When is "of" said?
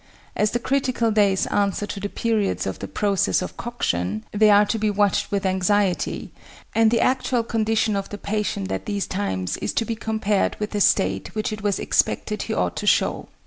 2.65-2.79, 3.43-3.55, 7.95-8.09